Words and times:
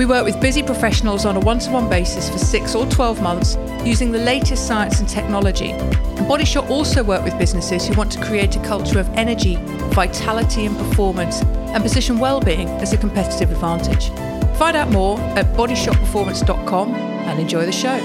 We 0.00 0.06
work 0.06 0.24
with 0.24 0.40
busy 0.40 0.62
professionals 0.62 1.26
on 1.26 1.36
a 1.36 1.40
one 1.40 1.58
to 1.58 1.70
one 1.70 1.90
basis 1.90 2.30
for 2.30 2.38
six 2.38 2.74
or 2.74 2.86
12 2.86 3.20
months 3.20 3.58
using 3.84 4.12
the 4.12 4.18
latest 4.18 4.66
science 4.66 4.98
and 4.98 5.06
technology. 5.06 5.72
And 5.72 6.26
also 6.70 7.04
work 7.04 7.22
with 7.22 7.38
businesses 7.38 7.86
who 7.86 7.92
want 7.92 8.10
to 8.12 8.24
create 8.24 8.56
a 8.56 8.60
culture 8.60 8.98
of 8.98 9.06
energy, 9.10 9.56
vitality, 9.92 10.64
and 10.64 10.74
performance 10.74 11.42
and 11.42 11.82
position 11.82 12.18
well-being 12.18 12.66
as 12.80 12.94
a 12.94 12.96
competitive 12.96 13.50
advantage. 13.50 14.08
Find 14.56 14.74
out 14.74 14.88
more 14.88 15.20
at 15.36 15.44
bodyshotperformance.com 15.54 16.94
and 16.94 17.38
enjoy 17.38 17.66
the 17.66 17.70
show. 17.70 17.98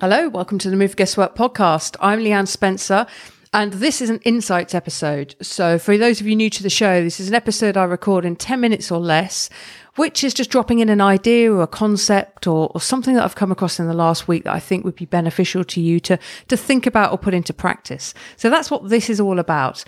Hello, 0.00 0.30
welcome 0.30 0.58
to 0.60 0.70
the 0.70 0.76
Move 0.76 0.96
Guesswork 0.96 1.34
podcast. 1.34 1.96
I'm 2.00 2.20
Leanne 2.20 2.48
Spencer. 2.48 3.06
And 3.52 3.74
this 3.74 4.02
is 4.02 4.10
an 4.10 4.20
insights 4.24 4.74
episode. 4.74 5.34
So, 5.40 5.78
for 5.78 5.96
those 5.96 6.20
of 6.20 6.26
you 6.26 6.36
new 6.36 6.50
to 6.50 6.62
the 6.62 6.70
show, 6.70 7.02
this 7.02 7.20
is 7.20 7.28
an 7.28 7.34
episode 7.34 7.76
I 7.76 7.84
record 7.84 8.24
in 8.24 8.36
10 8.36 8.60
minutes 8.60 8.90
or 8.90 8.98
less, 8.98 9.48
which 9.96 10.24
is 10.24 10.34
just 10.34 10.50
dropping 10.50 10.80
in 10.80 10.88
an 10.88 11.00
idea 11.00 11.52
or 11.52 11.62
a 11.62 11.66
concept 11.66 12.46
or, 12.46 12.70
or, 12.74 12.80
something 12.80 13.14
that 13.14 13.24
I've 13.24 13.34
come 13.34 13.52
across 13.52 13.78
in 13.78 13.86
the 13.86 13.94
last 13.94 14.28
week 14.28 14.44
that 14.44 14.52
I 14.52 14.60
think 14.60 14.84
would 14.84 14.96
be 14.96 15.06
beneficial 15.06 15.64
to 15.64 15.80
you 15.80 16.00
to, 16.00 16.18
to 16.48 16.56
think 16.56 16.86
about 16.86 17.12
or 17.12 17.18
put 17.18 17.34
into 17.34 17.54
practice. 17.54 18.14
So, 18.36 18.50
that's 18.50 18.70
what 18.70 18.88
this 18.88 19.08
is 19.08 19.20
all 19.20 19.38
about. 19.38 19.84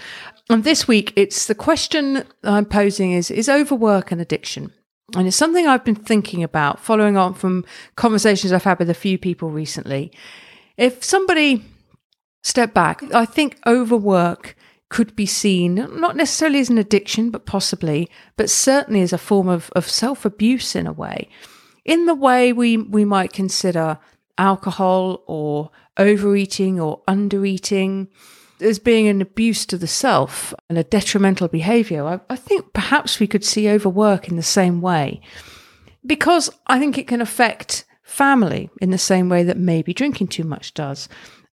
And 0.48 0.64
this 0.64 0.89
week, 0.89 1.12
it's 1.17 1.47
the 1.47 1.55
question 1.55 2.25
I'm 2.45 2.64
posing 2.64 3.12
is, 3.12 3.31
is 3.31 3.48
overwork 3.48 4.12
an 4.12 4.20
addiction? 4.20 4.73
And 5.17 5.27
it's 5.27 5.36
something 5.36 5.67
I've 5.67 5.84
been 5.84 5.95
thinking 5.95 6.42
about 6.42 6.81
following 6.81 7.17
on 7.17 7.34
from 7.34 7.64
conversations 7.97 8.53
I've 8.53 8.64
had 8.64 8.79
with 8.79 8.91
a 8.91 8.95
few 8.95 9.19
people 9.19 9.51
recently. 9.51 10.12
If 10.77 11.03
somebody 11.03 11.64
step 12.42 12.75
back, 12.75 13.03
I 13.14 13.25
think 13.25 13.58
overwork 13.67 14.56
could 14.89 15.14
be 15.14 15.27
seen 15.27 15.75
not 16.00 16.17
necessarily 16.17 16.61
as 16.61 16.70
an 16.70 16.78
addiction, 16.78 17.30
but 17.30 17.47
possibly, 17.47 18.08
but 18.36 18.48
certainly 18.48 19.03
as 19.03 19.12
a 19.12 19.19
form 19.19 19.48
of, 19.48 19.70
of 19.77 19.89
self 19.89 20.25
abuse 20.25 20.75
in 20.75 20.86
a 20.86 20.92
way, 20.92 21.28
in 21.84 22.06
the 22.06 22.14
way 22.14 22.53
we, 22.53 22.77
we 22.77 23.05
might 23.05 23.33
consider 23.33 23.98
alcohol 24.39 25.22
or 25.27 25.70
overeating 25.97 26.80
or 26.80 27.03
undereating 27.08 28.08
as 28.61 28.78
being 28.78 29.06
an 29.08 29.20
abuse 29.20 29.67
to 29.67 29.77
the 29.77 29.86
self 29.86 30.55
and 30.69 30.78
a 30.78 30.84
detrimental 30.84 31.48
behavior. 31.48 32.05
I, 32.05 32.20
I 32.30 32.36
think 32.36 32.73
perhaps 32.73 33.20
we 33.20 33.27
could 33.27 33.45
see 33.45 33.69
overwork 33.69 34.28
in 34.28 34.36
the 34.36 34.42
same 34.42 34.80
way. 34.80 35.20
Because 36.06 36.50
I 36.67 36.78
think 36.78 36.97
it 36.97 37.06
can 37.06 37.20
affect 37.20 37.84
family 38.02 38.70
in 38.80 38.91
the 38.91 38.98
same 38.98 39.28
way 39.28 39.42
that 39.42 39.58
maybe 39.58 39.92
drinking 39.92 40.28
too 40.28 40.45
much 40.45 40.73
does 40.73 41.08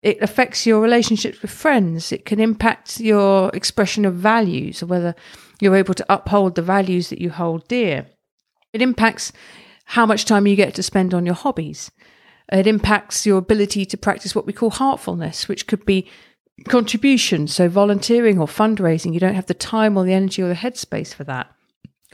it 0.02 0.22
affects 0.22 0.66
your 0.66 0.82
relationships 0.82 1.42
with 1.42 1.52
friends. 1.52 2.12
It 2.12 2.26
can 2.26 2.40
impact 2.40 3.00
your 3.00 3.50
expression 3.54 4.04
of 4.06 4.16
values, 4.16 4.82
or 4.82 4.88
whether 4.88 5.16
you're 5.60 5.76
able 5.76 5.94
to 5.94 6.06
uphold 6.10 6.56
the 6.56 6.62
values 6.62 7.10
that 7.10 7.22
you 7.22 7.30
hold 7.30 7.68
dear. 7.68 8.08
It 8.74 8.82
impacts 8.82 9.32
how 9.86 10.06
much 10.06 10.26
time 10.26 10.48
you 10.48 10.56
get 10.56 10.74
to 10.76 10.84
spend 10.84 11.14
on 11.14 11.26
your 11.26 11.36
hobbies. 11.36 11.92
It 12.52 12.68
impacts 12.68 13.26
your 13.26 13.38
ability 13.38 13.86
to 13.86 13.98
practice 13.98 14.34
what 14.34 14.46
we 14.46 14.54
call 14.54 14.72
heartfulness, 14.72 15.48
which 15.48 15.68
could 15.68 15.86
be 15.86 16.10
contribution, 16.68 17.48
so 17.48 17.70
volunteering 17.70 18.40
or 18.40 18.48
fundraising. 18.48 19.14
You 19.14 19.20
don't 19.20 19.36
have 19.36 19.46
the 19.46 19.54
time 19.54 19.98
or 19.98 20.04
the 20.04 20.14
energy 20.14 20.42
or 20.42 20.48
the 20.48 20.56
headspace 20.56 21.14
for 21.14 21.24
that. 21.26 21.52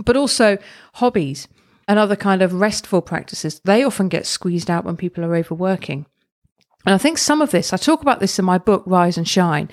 But 0.04 0.18
also 0.18 0.58
hobbies 0.96 1.48
and 1.88 1.98
other 1.98 2.16
kind 2.16 2.42
of 2.42 2.54
restful 2.54 3.02
practices. 3.02 3.62
They 3.64 3.84
often 3.84 4.10
get 4.10 4.26
squeezed 4.26 4.70
out 4.70 4.84
when 4.84 4.98
people 4.98 5.24
are 5.24 5.36
overworking. 5.36 6.06
And 6.88 6.94
I 6.94 6.98
think 6.98 7.18
some 7.18 7.42
of 7.42 7.52
this, 7.52 7.74
I 7.74 7.78
talk 7.78 8.02
about 8.02 8.22
this 8.22 8.40
in 8.40 8.46
my 8.46 8.58
book, 8.58 8.82
Rise 8.86 9.18
and 9.18 9.28
Shine, 9.28 9.70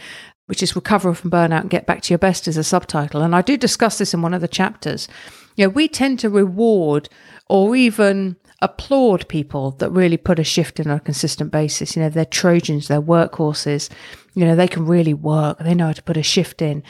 which 0.46 0.64
is 0.64 0.74
Recover 0.74 1.14
from 1.14 1.30
Burnout 1.30 1.60
and 1.60 1.70
Get 1.70 1.86
Back 1.86 2.02
to 2.02 2.12
Your 2.12 2.18
Best 2.18 2.48
as 2.48 2.56
a 2.56 2.64
subtitle. 2.64 3.22
And 3.22 3.36
I 3.36 3.40
do 3.40 3.56
discuss 3.56 3.98
this 3.98 4.14
in 4.14 4.20
one 4.20 4.34
of 4.34 4.40
the 4.40 4.48
chapters. 4.48 5.06
You 5.54 5.66
know, 5.66 5.68
we 5.68 5.86
tend 5.86 6.18
to 6.18 6.28
reward 6.28 7.08
or 7.48 7.76
even 7.76 8.34
applaud 8.60 9.28
people 9.28 9.70
that 9.78 9.90
really 9.90 10.16
put 10.16 10.40
a 10.40 10.44
shift 10.44 10.80
in 10.80 10.90
on 10.90 10.96
a 10.96 11.00
consistent 11.00 11.52
basis. 11.52 11.94
You 11.94 12.02
know, 12.02 12.08
they're 12.08 12.24
Trojans, 12.24 12.88
they're 12.88 13.00
workhorses, 13.00 13.90
you 14.34 14.44
know, 14.44 14.56
they 14.56 14.66
can 14.66 14.84
really 14.84 15.14
work, 15.14 15.60
they 15.60 15.72
know 15.72 15.86
how 15.86 15.92
to 15.92 16.02
put 16.02 16.16
a 16.16 16.22
shift 16.24 16.62
in. 16.62 16.82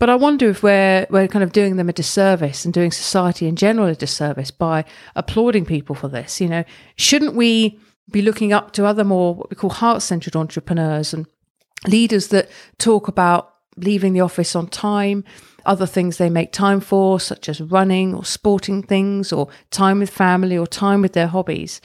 But 0.00 0.10
I 0.10 0.16
wonder 0.16 0.50
if 0.50 0.64
we're 0.64 1.06
we're 1.08 1.28
kind 1.28 1.44
of 1.44 1.52
doing 1.52 1.76
them 1.76 1.88
a 1.88 1.92
disservice 1.92 2.64
and 2.64 2.74
doing 2.74 2.90
society 2.90 3.46
in 3.46 3.54
general 3.54 3.86
a 3.86 3.94
disservice 3.94 4.50
by 4.50 4.84
applauding 5.14 5.66
people 5.66 5.94
for 5.94 6.08
this. 6.08 6.40
You 6.40 6.48
know, 6.48 6.64
shouldn't 6.96 7.36
we 7.36 7.78
be 8.10 8.22
looking 8.22 8.52
up 8.52 8.72
to 8.72 8.84
other 8.84 9.04
more 9.04 9.34
what 9.34 9.50
we 9.50 9.56
call 9.56 9.70
heart 9.70 10.02
centered 10.02 10.36
entrepreneurs 10.36 11.14
and 11.14 11.26
leaders 11.86 12.28
that 12.28 12.48
talk 12.78 13.08
about 13.08 13.54
leaving 13.76 14.12
the 14.12 14.20
office 14.20 14.54
on 14.54 14.66
time, 14.66 15.24
other 15.64 15.86
things 15.86 16.16
they 16.16 16.30
make 16.30 16.52
time 16.52 16.80
for, 16.80 17.18
such 17.18 17.48
as 17.48 17.60
running 17.60 18.14
or 18.14 18.24
sporting 18.24 18.82
things 18.82 19.32
or 19.32 19.48
time 19.70 20.00
with 20.00 20.10
family 20.10 20.56
or 20.58 20.66
time 20.66 21.00
with 21.00 21.12
their 21.12 21.28
hobbies, 21.28 21.80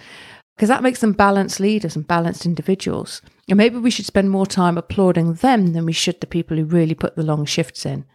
because 0.55 0.69
that 0.69 0.83
makes 0.83 0.99
them 0.99 1.13
balanced 1.13 1.59
leaders 1.59 1.95
and 1.95 2.07
balanced 2.07 2.45
individuals. 2.45 3.21
And 3.47 3.57
maybe 3.57 3.77
we 3.77 3.91
should 3.91 4.05
spend 4.05 4.29
more 4.29 4.45
time 4.45 4.77
applauding 4.77 5.35
them 5.35 5.73
than 5.73 5.85
we 5.85 5.93
should 5.93 6.19
the 6.19 6.27
people 6.27 6.57
who 6.57 6.65
really 6.65 6.95
put 6.95 7.15
the 7.15 7.23
long 7.23 7.45
shifts 7.45 7.85
in. 7.85 8.05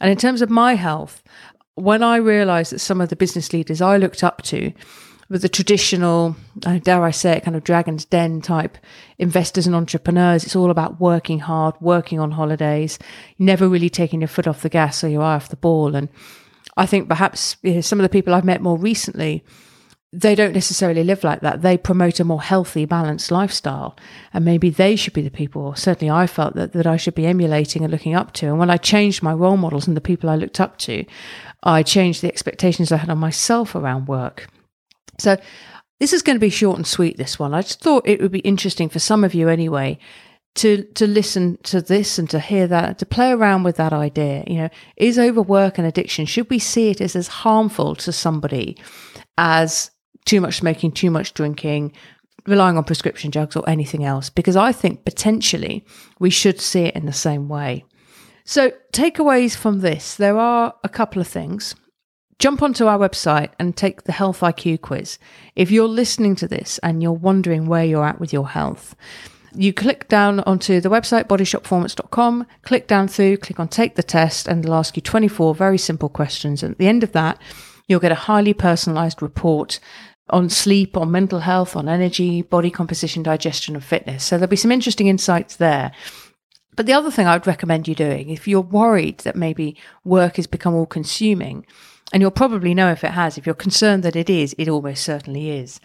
And 0.00 0.10
in 0.10 0.18
terms 0.18 0.42
of 0.42 0.50
my 0.50 0.74
health, 0.74 1.22
when 1.74 2.02
I 2.02 2.16
realized 2.16 2.72
that 2.72 2.80
some 2.80 3.00
of 3.00 3.08
the 3.08 3.16
business 3.16 3.52
leaders 3.52 3.80
I 3.80 3.96
looked 3.96 4.22
up 4.22 4.42
to 4.42 4.72
with 5.34 5.42
the 5.42 5.48
traditional, 5.48 6.36
dare 6.60 7.02
I 7.02 7.10
say 7.10 7.32
it, 7.32 7.42
kind 7.42 7.56
of 7.56 7.64
dragon's 7.64 8.04
den 8.04 8.40
type 8.40 8.78
investors 9.18 9.66
and 9.66 9.74
entrepreneurs. 9.74 10.44
It's 10.44 10.54
all 10.54 10.70
about 10.70 11.00
working 11.00 11.40
hard, 11.40 11.74
working 11.80 12.20
on 12.20 12.30
holidays, 12.30 13.00
never 13.36 13.68
really 13.68 13.90
taking 13.90 14.20
your 14.20 14.28
foot 14.28 14.46
off 14.46 14.62
the 14.62 14.68
gas 14.68 15.02
or 15.02 15.08
your 15.08 15.22
eye 15.22 15.34
off 15.34 15.48
the 15.48 15.56
ball. 15.56 15.96
And 15.96 16.08
I 16.76 16.86
think 16.86 17.08
perhaps 17.08 17.56
you 17.62 17.74
know, 17.74 17.80
some 17.80 17.98
of 17.98 18.04
the 18.04 18.10
people 18.10 18.32
I've 18.32 18.44
met 18.44 18.60
more 18.60 18.78
recently, 18.78 19.42
they 20.12 20.36
don't 20.36 20.52
necessarily 20.52 21.02
live 21.02 21.24
like 21.24 21.40
that. 21.40 21.62
They 21.62 21.78
promote 21.78 22.20
a 22.20 22.24
more 22.24 22.40
healthy, 22.40 22.84
balanced 22.84 23.32
lifestyle. 23.32 23.96
And 24.32 24.44
maybe 24.44 24.70
they 24.70 24.94
should 24.94 25.14
be 25.14 25.22
the 25.22 25.32
people, 25.32 25.74
certainly 25.74 26.12
I 26.12 26.28
felt 26.28 26.54
that, 26.54 26.74
that 26.74 26.86
I 26.86 26.96
should 26.96 27.16
be 27.16 27.26
emulating 27.26 27.82
and 27.82 27.90
looking 27.90 28.14
up 28.14 28.34
to. 28.34 28.46
And 28.46 28.60
when 28.60 28.70
I 28.70 28.76
changed 28.76 29.20
my 29.20 29.32
role 29.32 29.56
models 29.56 29.88
and 29.88 29.96
the 29.96 30.00
people 30.00 30.30
I 30.30 30.36
looked 30.36 30.60
up 30.60 30.78
to, 30.78 31.04
I 31.64 31.82
changed 31.82 32.22
the 32.22 32.28
expectations 32.28 32.92
I 32.92 32.98
had 32.98 33.10
on 33.10 33.18
myself 33.18 33.74
around 33.74 34.06
work. 34.06 34.48
So 35.18 35.36
this 36.00 36.12
is 36.12 36.22
going 36.22 36.36
to 36.36 36.40
be 36.40 36.50
short 36.50 36.76
and 36.76 36.86
sweet, 36.86 37.16
this 37.16 37.38
one. 37.38 37.54
I 37.54 37.62
just 37.62 37.80
thought 37.80 38.06
it 38.06 38.20
would 38.20 38.32
be 38.32 38.40
interesting 38.40 38.88
for 38.88 38.98
some 38.98 39.24
of 39.24 39.34
you 39.34 39.48
anyway 39.48 39.98
to 40.56 40.84
to 40.94 41.06
listen 41.06 41.58
to 41.64 41.80
this 41.80 42.18
and 42.18 42.30
to 42.30 42.38
hear 42.38 42.66
that 42.68 42.98
to 42.98 43.06
play 43.06 43.32
around 43.32 43.64
with 43.64 43.76
that 43.76 43.92
idea. 43.92 44.44
You 44.46 44.56
know 44.56 44.68
is 44.96 45.18
overwork 45.18 45.78
and 45.78 45.86
addiction? 45.86 46.26
Should 46.26 46.50
we 46.50 46.58
see 46.58 46.90
it 46.90 47.00
as 47.00 47.16
as 47.16 47.28
harmful 47.28 47.94
to 47.96 48.12
somebody 48.12 48.76
as 49.36 49.90
too 50.24 50.40
much 50.40 50.56
smoking 50.56 50.92
too 50.92 51.10
much 51.10 51.34
drinking 51.34 51.92
relying 52.46 52.76
on 52.76 52.84
prescription 52.84 53.30
drugs 53.30 53.56
or 53.56 53.68
anything 53.68 54.04
else? 54.04 54.30
Because 54.30 54.56
i 54.56 54.72
think 54.72 55.04
potentially 55.04 55.84
we 56.18 56.30
should 56.30 56.60
see 56.60 56.82
it 56.82 56.94
in 56.94 57.06
the 57.06 57.12
same 57.12 57.48
way. 57.48 57.84
So 58.44 58.72
takeaways 58.92 59.56
from 59.56 59.80
this 59.80 60.14
there 60.14 60.38
are 60.38 60.74
a 60.84 60.88
couple 60.88 61.20
of 61.20 61.28
things 61.28 61.74
jump 62.38 62.62
onto 62.62 62.86
our 62.86 62.98
website 62.98 63.50
and 63.58 63.76
take 63.76 64.04
the 64.04 64.12
Health 64.12 64.40
IQ 64.40 64.80
quiz. 64.80 65.18
If 65.56 65.70
you're 65.70 65.88
listening 65.88 66.36
to 66.36 66.48
this 66.48 66.78
and 66.82 67.02
you're 67.02 67.12
wondering 67.12 67.66
where 67.66 67.84
you're 67.84 68.04
at 68.04 68.20
with 68.20 68.32
your 68.32 68.48
health, 68.48 68.94
you 69.54 69.72
click 69.72 70.08
down 70.08 70.40
onto 70.40 70.80
the 70.80 70.88
website 70.88 71.24
bodyshotperformance.com, 71.24 72.46
click 72.62 72.86
down 72.88 73.08
through, 73.08 73.36
click 73.36 73.60
on 73.60 73.68
take 73.68 73.94
the 73.94 74.02
test, 74.02 74.48
and 74.48 74.64
it'll 74.64 74.74
ask 74.74 74.96
you 74.96 75.02
24 75.02 75.54
very 75.54 75.78
simple 75.78 76.08
questions. 76.08 76.62
And 76.62 76.72
at 76.72 76.78
the 76.78 76.88
end 76.88 77.04
of 77.04 77.12
that, 77.12 77.40
you'll 77.86 78.00
get 78.00 78.12
a 78.12 78.16
highly 78.16 78.54
personalized 78.54 79.22
report 79.22 79.78
on 80.30 80.48
sleep, 80.48 80.96
on 80.96 81.10
mental 81.10 81.40
health, 81.40 81.76
on 81.76 81.88
energy, 81.88 82.42
body 82.42 82.70
composition, 82.70 83.22
digestion, 83.22 83.74
and 83.74 83.84
fitness. 83.84 84.24
So 84.24 84.36
there'll 84.36 84.48
be 84.48 84.56
some 84.56 84.72
interesting 84.72 85.06
insights 85.06 85.56
there. 85.56 85.92
But 86.76 86.86
the 86.86 86.92
other 86.92 87.10
thing 87.10 87.26
I 87.26 87.34
would 87.34 87.46
recommend 87.46 87.86
you 87.86 87.94
doing, 87.94 88.30
if 88.30 88.48
you're 88.48 88.60
worried 88.60 89.18
that 89.18 89.36
maybe 89.36 89.76
work 90.02 90.36
has 90.36 90.46
become 90.46 90.74
all 90.74 90.86
consuming, 90.86 91.66
and 92.14 92.20
you'll 92.20 92.30
probably 92.30 92.74
know 92.74 92.92
if 92.92 93.02
it 93.02 93.10
has. 93.10 93.36
If 93.36 93.44
you're 93.44 93.56
concerned 93.56 94.04
that 94.04 94.14
it 94.14 94.30
is, 94.30 94.54
it 94.56 94.68
almost 94.68 95.02
certainly 95.02 95.50
is. 95.50 95.80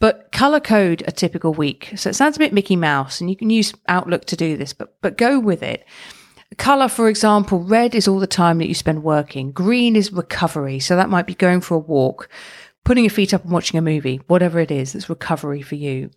But 0.00 0.32
color 0.32 0.58
code 0.58 1.04
a 1.06 1.12
typical 1.12 1.52
week. 1.52 1.92
So 1.96 2.08
it 2.08 2.14
sounds 2.14 2.36
a 2.36 2.38
bit 2.38 2.54
Mickey 2.54 2.74
Mouse, 2.74 3.20
and 3.20 3.28
you 3.28 3.36
can 3.36 3.50
use 3.50 3.74
Outlook 3.86 4.24
to 4.24 4.36
do 4.36 4.56
this, 4.56 4.72
but, 4.72 4.96
but 5.02 5.18
go 5.18 5.38
with 5.38 5.62
it. 5.62 5.84
Color, 6.56 6.88
for 6.88 7.10
example, 7.10 7.62
red 7.62 7.94
is 7.94 8.08
all 8.08 8.18
the 8.18 8.26
time 8.26 8.56
that 8.58 8.66
you 8.66 8.72
spend 8.72 9.02
working. 9.02 9.52
Green 9.52 9.94
is 9.94 10.10
recovery. 10.10 10.80
So 10.80 10.96
that 10.96 11.10
might 11.10 11.26
be 11.26 11.34
going 11.34 11.60
for 11.60 11.74
a 11.74 11.78
walk. 11.78 12.30
putting 12.84 13.04
your 13.04 13.10
feet 13.10 13.34
up 13.34 13.42
and 13.42 13.52
watching 13.52 13.78
a 13.78 13.82
movie, 13.82 14.22
whatever 14.26 14.60
it 14.60 14.70
is, 14.70 14.94
that's 14.94 15.10
recovery 15.10 15.60
for 15.60 15.74
you. 15.74 16.10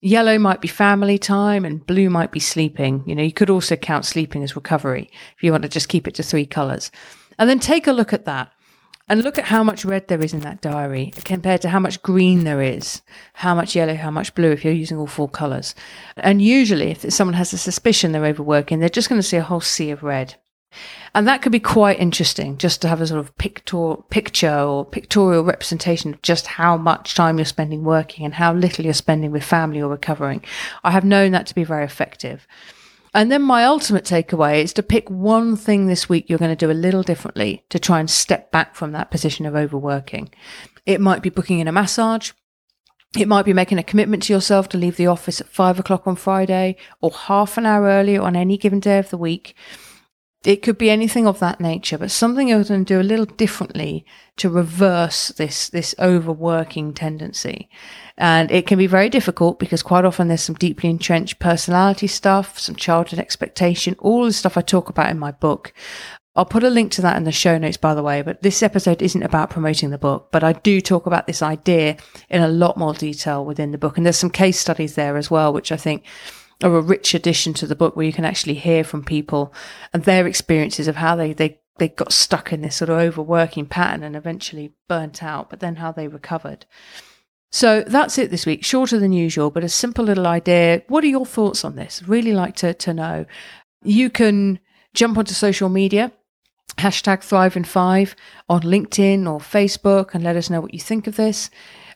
Yellow 0.00 0.38
might 0.38 0.62
be 0.62 0.68
family 0.68 1.18
time 1.18 1.66
and 1.66 1.86
blue 1.86 2.08
might 2.08 2.32
be 2.32 2.40
sleeping. 2.40 3.02
You 3.06 3.14
know, 3.14 3.22
you 3.22 3.32
could 3.32 3.50
also 3.50 3.76
count 3.76 4.06
sleeping 4.06 4.42
as 4.42 4.56
recovery 4.56 5.10
if 5.36 5.42
you 5.42 5.50
want 5.50 5.62
to 5.64 5.68
just 5.68 5.90
keep 5.90 6.08
it 6.08 6.14
to 6.14 6.22
three 6.22 6.46
colors. 6.46 6.90
And 7.38 7.50
then 7.50 7.58
take 7.58 7.86
a 7.86 7.92
look 7.92 8.14
at 8.14 8.24
that 8.24 8.50
and 9.10 9.24
look 9.24 9.38
at 9.38 9.46
how 9.46 9.64
much 9.64 9.84
red 9.84 10.06
there 10.06 10.22
is 10.22 10.32
in 10.32 10.40
that 10.40 10.60
diary 10.60 11.12
compared 11.24 11.60
to 11.62 11.68
how 11.68 11.80
much 11.80 12.00
green 12.00 12.44
there 12.44 12.62
is, 12.62 13.02
how 13.32 13.56
much 13.56 13.74
yellow, 13.74 13.96
how 13.96 14.10
much 14.10 14.36
blue 14.36 14.52
if 14.52 14.64
you're 14.64 14.72
using 14.72 14.96
all 14.96 15.08
four 15.08 15.28
colors. 15.28 15.74
And 16.16 16.40
usually, 16.40 16.92
if 16.92 17.12
someone 17.12 17.34
has 17.34 17.52
a 17.52 17.58
suspicion 17.58 18.12
they're 18.12 18.24
overworking, 18.24 18.78
they're 18.78 18.88
just 18.88 19.08
going 19.08 19.20
to 19.20 19.26
see 19.26 19.36
a 19.36 19.42
whole 19.42 19.60
sea 19.60 19.90
of 19.90 20.04
red. 20.04 20.36
And 21.12 21.26
that 21.26 21.42
could 21.42 21.50
be 21.50 21.58
quite 21.58 21.98
interesting 21.98 22.56
just 22.56 22.80
to 22.82 22.88
have 22.88 23.00
a 23.00 23.06
sort 23.08 23.18
of 23.18 23.36
pictor- 23.36 24.08
picture 24.10 24.56
or 24.56 24.84
pictorial 24.84 25.42
representation 25.42 26.14
of 26.14 26.22
just 26.22 26.46
how 26.46 26.76
much 26.76 27.16
time 27.16 27.36
you're 27.36 27.44
spending 27.44 27.82
working 27.82 28.24
and 28.24 28.34
how 28.34 28.54
little 28.54 28.84
you're 28.84 28.94
spending 28.94 29.32
with 29.32 29.42
family 29.42 29.82
or 29.82 29.90
recovering. 29.90 30.44
I 30.84 30.92
have 30.92 31.04
known 31.04 31.32
that 31.32 31.48
to 31.48 31.54
be 31.56 31.64
very 31.64 31.84
effective. 31.84 32.46
And 33.12 33.30
then 33.30 33.42
my 33.42 33.64
ultimate 33.64 34.04
takeaway 34.04 34.62
is 34.62 34.72
to 34.74 34.82
pick 34.82 35.10
one 35.10 35.56
thing 35.56 35.86
this 35.86 36.08
week 36.08 36.28
you're 36.28 36.38
going 36.38 36.56
to 36.56 36.66
do 36.66 36.70
a 36.70 36.72
little 36.72 37.02
differently 37.02 37.64
to 37.70 37.78
try 37.78 37.98
and 37.98 38.08
step 38.08 38.52
back 38.52 38.76
from 38.76 38.92
that 38.92 39.10
position 39.10 39.46
of 39.46 39.56
overworking. 39.56 40.32
It 40.86 41.00
might 41.00 41.22
be 41.22 41.30
booking 41.30 41.58
in 41.58 41.68
a 41.68 41.72
massage. 41.72 42.32
It 43.18 43.26
might 43.26 43.44
be 43.44 43.52
making 43.52 43.78
a 43.78 43.82
commitment 43.82 44.22
to 44.24 44.32
yourself 44.32 44.68
to 44.68 44.78
leave 44.78 44.96
the 44.96 45.08
office 45.08 45.40
at 45.40 45.48
five 45.48 45.80
o'clock 45.80 46.06
on 46.06 46.14
Friday 46.14 46.76
or 47.00 47.10
half 47.10 47.58
an 47.58 47.66
hour 47.66 47.86
earlier 47.86 48.22
on 48.22 48.36
any 48.36 48.56
given 48.56 48.78
day 48.78 48.98
of 48.98 49.10
the 49.10 49.18
week. 49.18 49.56
It 50.42 50.62
could 50.62 50.78
be 50.78 50.88
anything 50.88 51.26
of 51.26 51.38
that 51.40 51.60
nature, 51.60 51.98
but 51.98 52.10
something 52.10 52.48
going 52.48 52.64
to 52.64 52.84
do 52.84 52.98
a 52.98 53.02
little 53.02 53.26
differently 53.26 54.06
to 54.36 54.48
reverse 54.48 55.28
this, 55.28 55.68
this 55.68 55.94
overworking 55.98 56.94
tendency. 56.94 57.68
And 58.16 58.50
it 58.50 58.66
can 58.66 58.78
be 58.78 58.86
very 58.86 59.10
difficult 59.10 59.58
because 59.58 59.82
quite 59.82 60.06
often 60.06 60.28
there's 60.28 60.40
some 60.40 60.54
deeply 60.54 60.88
entrenched 60.88 61.40
personality 61.40 62.06
stuff, 62.06 62.58
some 62.58 62.74
childhood 62.74 63.18
expectation, 63.18 63.96
all 63.98 64.24
the 64.24 64.32
stuff 64.32 64.56
I 64.56 64.62
talk 64.62 64.88
about 64.88 65.10
in 65.10 65.18
my 65.18 65.30
book. 65.30 65.74
I'll 66.34 66.46
put 66.46 66.64
a 66.64 66.70
link 66.70 66.92
to 66.92 67.02
that 67.02 67.18
in 67.18 67.24
the 67.24 67.32
show 67.32 67.58
notes, 67.58 67.76
by 67.76 67.92
the 67.92 68.02
way, 68.02 68.22
but 68.22 68.40
this 68.40 68.62
episode 68.62 69.02
isn't 69.02 69.22
about 69.22 69.50
promoting 69.50 69.90
the 69.90 69.98
book, 69.98 70.28
but 70.32 70.42
I 70.42 70.54
do 70.54 70.80
talk 70.80 71.04
about 71.04 71.26
this 71.26 71.42
idea 71.42 71.98
in 72.30 72.40
a 72.40 72.48
lot 72.48 72.78
more 72.78 72.94
detail 72.94 73.44
within 73.44 73.72
the 73.72 73.78
book. 73.78 73.98
And 73.98 74.06
there's 74.06 74.16
some 74.16 74.30
case 74.30 74.58
studies 74.58 74.94
there 74.94 75.18
as 75.18 75.30
well, 75.30 75.52
which 75.52 75.70
I 75.70 75.76
think 75.76 76.04
are 76.62 76.76
a 76.76 76.80
rich 76.80 77.14
addition 77.14 77.54
to 77.54 77.66
the 77.66 77.76
book 77.76 77.96
where 77.96 78.06
you 78.06 78.12
can 78.12 78.24
actually 78.24 78.54
hear 78.54 78.84
from 78.84 79.04
people 79.04 79.52
and 79.92 80.04
their 80.04 80.26
experiences 80.26 80.88
of 80.88 80.96
how 80.96 81.16
they, 81.16 81.32
they, 81.32 81.60
they 81.78 81.88
got 81.88 82.12
stuck 82.12 82.52
in 82.52 82.60
this 82.60 82.76
sort 82.76 82.90
of 82.90 82.98
overworking 82.98 83.66
pattern 83.66 84.02
and 84.02 84.14
eventually 84.14 84.72
burnt 84.88 85.22
out, 85.22 85.50
but 85.50 85.60
then 85.60 85.76
how 85.76 85.90
they 85.92 86.08
recovered. 86.08 86.66
So 87.50 87.82
that's 87.82 88.18
it 88.18 88.30
this 88.30 88.46
week. 88.46 88.64
Shorter 88.64 88.98
than 88.98 89.12
usual, 89.12 89.50
but 89.50 89.64
a 89.64 89.68
simple 89.68 90.04
little 90.04 90.26
idea. 90.26 90.82
What 90.88 91.02
are 91.02 91.08
your 91.08 91.26
thoughts 91.26 91.64
on 91.64 91.76
this? 91.76 92.02
Really 92.06 92.32
like 92.32 92.54
to, 92.56 92.74
to 92.74 92.94
know. 92.94 93.26
You 93.82 94.10
can 94.10 94.60
jump 94.94 95.18
onto 95.18 95.34
social 95.34 95.68
media, 95.68 96.12
hashtag 96.78 97.22
Thrive 97.22 97.56
in 97.56 97.64
Five 97.64 98.14
on 98.48 98.62
LinkedIn 98.62 99.26
or 99.26 99.40
Facebook, 99.40 100.14
and 100.14 100.22
let 100.22 100.36
us 100.36 100.50
know 100.50 100.60
what 100.60 100.74
you 100.74 100.80
think 100.80 101.06
of 101.06 101.16
this. 101.16 101.50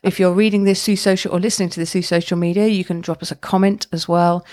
If 0.05 0.21
you're 0.21 0.35
reading 0.35 0.65
this 0.65 0.85
through 0.85 0.97
social 0.97 1.33
or 1.33 1.41
listening 1.41 1.71
to 1.71 1.81
this 1.81 1.93
through 1.93 2.03
social 2.03 2.37
media, 2.37 2.67
you 2.67 2.85
can 2.85 3.01
drop 3.01 3.23
us 3.23 3.31
a 3.31 3.37
comment 3.37 3.87
as 3.91 4.07
well. 4.07 4.45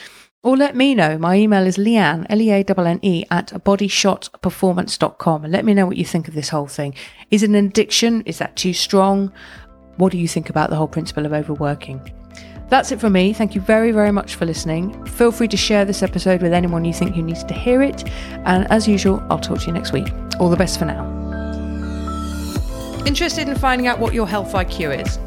Or 0.44 0.56
let 0.56 0.78
me 0.78 0.96
know. 0.96 1.18
My 1.18 1.36
email 1.36 1.68
is 1.68 1.76
leanne, 1.78 2.26
L-E-A-N-N-E, 2.30 3.26
at 3.30 3.48
bodyshotperformance.com. 3.48 5.44
And 5.44 5.52
let 5.52 5.66
me 5.66 5.74
know 5.74 5.86
what 5.86 5.98
you 5.98 6.06
think 6.06 6.30
of 6.30 6.36
this 6.36 6.48
whole 6.48 6.68
thing. 6.68 6.96
Is 7.32 7.44
it 7.44 7.50
an 7.50 7.56
addiction? 7.56 8.22
Is 8.22 8.38
that 8.38 8.56
too 8.56 8.72
strong? 8.72 9.30
What 9.98 10.14
do 10.14 10.18
you 10.18 10.28
think 10.28 10.50
about 10.50 10.70
the 10.70 10.78
whole 10.78 10.88
principle 10.88 11.26
of 11.26 11.34
overworking? 11.34 12.00
That's 12.70 12.94
it 12.94 13.02
for 13.02 13.10
me. 13.10 13.34
Thank 13.34 13.54
you 13.54 13.60
very, 13.60 13.92
very 13.92 14.14
much 14.14 14.36
for 14.36 14.46
listening. 14.46 15.06
Feel 15.06 15.34
free 15.34 15.50
to 15.50 15.58
share 15.58 15.84
this 15.84 16.02
episode 16.02 16.42
with 16.42 16.54
anyone 16.54 16.86
you 16.86 16.94
think 16.94 17.14
who 17.14 17.24
needs 17.24 17.44
to 17.44 17.54
hear 17.54 17.82
it. 17.82 18.08
And 18.46 18.72
as 18.72 18.88
usual, 18.88 19.22
I'll 19.30 19.38
talk 19.38 19.60
to 19.60 19.68
you 19.68 19.74
next 19.74 19.92
week. 19.92 20.08
All 20.40 20.50
the 20.50 20.56
best 20.56 20.80
for 20.80 20.86
now. 20.86 21.06
Interested 23.06 23.50
in 23.50 23.56
finding 23.58 23.88
out 23.88 24.00
what 24.00 24.14
your 24.14 24.30
health 24.30 24.54
IQ 24.54 25.06
is? 25.06 25.20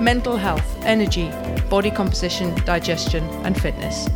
mental 0.00 0.36
health, 0.36 0.76
energy, 0.82 1.28
body 1.68 1.90
composition, 1.90 2.54
digestion, 2.64 3.24
and 3.44 3.60
fitness. 3.60 4.08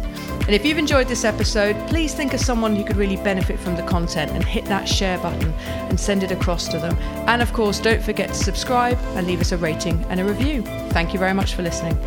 And 0.47 0.55
if 0.55 0.65
you've 0.65 0.79
enjoyed 0.79 1.09
this 1.09 1.25
episode, 1.25 1.77
please 1.89 2.15
think 2.15 2.33
of 2.33 2.39
someone 2.39 2.77
who 2.77 2.85
could 2.85 2.97
really 2.97 3.17
benefit 3.17 3.59
from 3.59 3.75
the 3.75 3.83
content 3.83 4.31
and 4.31 4.45
hit 4.45 4.65
that 4.67 4.89
share 4.89 5.19
button 5.19 5.53
and 5.89 5.99
send 5.99 6.23
it 6.23 6.31
across 6.31 6.69
to 6.69 6.79
them. 6.79 6.97
And 7.27 7.43
of 7.43 7.53
course, 7.53 7.81
don't 7.81 8.01
forget 8.01 8.29
to 8.29 8.35
subscribe 8.35 8.99
and 9.17 9.27
leave 9.27 9.41
us 9.41 9.51
a 9.51 9.57
rating 9.57 10.05
and 10.05 10.21
a 10.21 10.25
review. 10.25 10.63
Thank 10.91 11.13
you 11.13 11.19
very 11.19 11.35
much 11.35 11.55
for 11.55 11.63
listening. 11.63 11.99